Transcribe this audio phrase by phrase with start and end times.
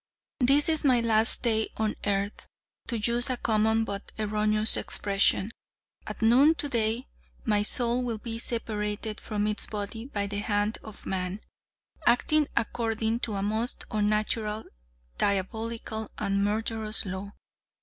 [0.39, 2.47] This is my last day on earth,
[2.87, 5.51] to use a common but erroneous expression.
[6.07, 7.05] At noon today
[7.45, 11.41] my soul will be separated from its body by the hand of man,
[12.07, 14.63] acting according to a most unnatural,
[15.19, 17.33] diabolical, and murderous law.